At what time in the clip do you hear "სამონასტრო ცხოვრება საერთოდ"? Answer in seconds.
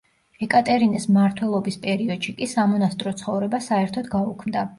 2.55-4.13